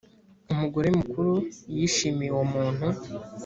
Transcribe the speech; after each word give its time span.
umugore 0.53 0.87
mukuru 0.97 1.33
yishimiye 1.77 2.31
uwo 2.33 2.45
muntu 2.53 2.87